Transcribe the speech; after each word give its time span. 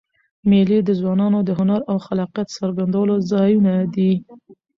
مېلې 0.49 0.79
د 0.83 0.89
ځوانانو 0.99 1.39
د 1.43 1.49
هنر 1.59 1.81
او 1.91 1.97
خلاقیت 2.05 2.47
څرګندولو 2.57 3.15
ځایونه 3.31 3.73
دي. 3.95 4.11